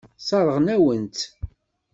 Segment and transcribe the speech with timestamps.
[0.21, 1.19] Sseṛɣen-awen-tt.